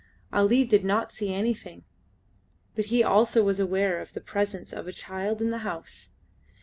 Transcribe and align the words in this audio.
Ali 0.33 0.63
did 0.63 0.83
not 0.83 1.11
see 1.11 1.31
anything, 1.31 1.83
but 2.73 2.85
he 2.85 3.03
also 3.03 3.43
was 3.43 3.59
aware 3.59 4.01
of 4.01 4.13
the 4.13 4.19
presence 4.19 4.73
of 4.73 4.87
a 4.87 4.91
child 4.91 5.43
in 5.43 5.51
the 5.51 5.59
house. 5.59 6.09